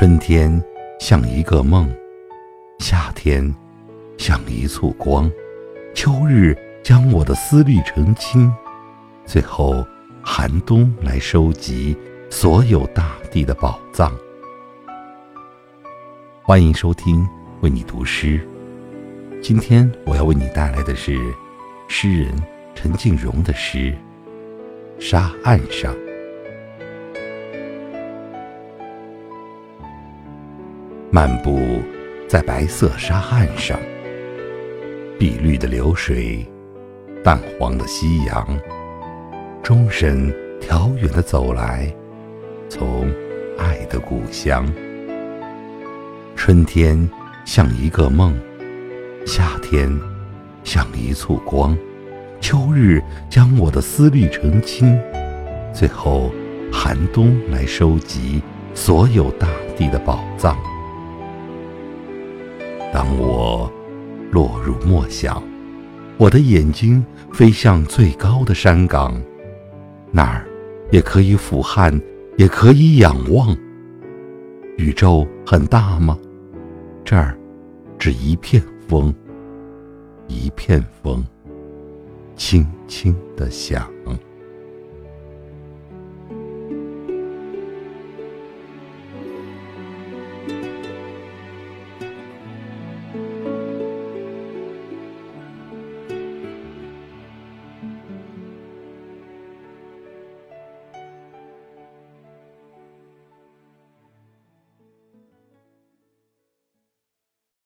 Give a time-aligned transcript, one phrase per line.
[0.00, 0.50] 春天
[0.98, 1.86] 像一个梦，
[2.78, 3.54] 夏天
[4.16, 5.30] 像一簇光，
[5.94, 8.50] 秋日将我的思虑澄清，
[9.26, 9.84] 最后
[10.22, 11.94] 寒冬来收集
[12.30, 14.10] 所有大地的宝藏。
[16.42, 17.28] 欢迎收听
[17.60, 18.40] 为你读诗，
[19.42, 21.14] 今天我要为你带来的是
[21.88, 22.32] 诗人
[22.74, 23.94] 陈静荣的诗
[24.98, 25.94] 《沙岸上》。
[31.12, 31.82] 漫步
[32.28, 33.76] 在白色沙岸上，
[35.18, 36.46] 碧绿的流水，
[37.24, 38.46] 淡黄的夕阳，
[39.60, 41.92] 钟声调远的走来，
[42.68, 43.10] 从
[43.58, 44.64] 爱的故乡。
[46.36, 47.10] 春天
[47.44, 48.32] 像一个梦，
[49.26, 49.92] 夏天
[50.62, 51.76] 像一簇光，
[52.40, 54.96] 秋日将我的思虑澄清，
[55.74, 56.30] 最后
[56.72, 58.40] 寒冬来收集
[58.74, 60.56] 所有大地的宝藏。
[62.92, 63.70] 当我
[64.32, 65.42] 落入默想，
[66.16, 69.20] 我的眼睛飞向最高的山岗，
[70.10, 70.44] 那儿
[70.90, 72.00] 也可以俯瞰，
[72.36, 73.56] 也可以仰望。
[74.76, 76.18] 宇宙很大吗？
[77.04, 77.38] 这儿
[77.98, 79.14] 只一片风，
[80.26, 81.24] 一片风，
[82.36, 83.88] 轻轻地响。